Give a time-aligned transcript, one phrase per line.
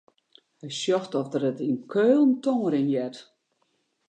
[0.61, 3.17] Hy sjocht oft er it yn Keulen tongerjen heart.